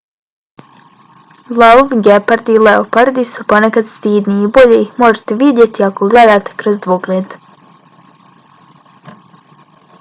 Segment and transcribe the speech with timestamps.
[1.63, 6.83] lavovi gepardi i leopardi su ponekad stidni i bolje ih možete vidjeti ako gledate kroz
[6.87, 7.39] dvogled